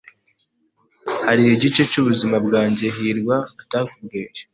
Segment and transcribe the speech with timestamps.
[1.25, 4.39] Hari igice cyubuzima bwanjye hirwa atakubwiye?